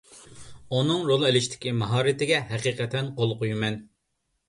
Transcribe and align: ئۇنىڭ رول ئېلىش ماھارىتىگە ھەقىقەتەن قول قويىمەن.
ئۇنىڭ 0.77 1.03
رول 1.09 1.27
ئېلىش 1.27 1.51
ماھارىتىگە 1.83 2.43
ھەقىقەتەن 2.51 3.15
قول 3.23 3.41
قويىمەن. 3.43 3.83